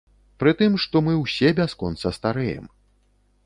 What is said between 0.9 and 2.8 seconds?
мы ўсе бясконца старэем.